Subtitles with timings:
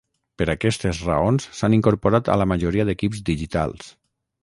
[0.41, 3.97] Per aquestes raons s'han incorporat a la majoria d'equips digitals.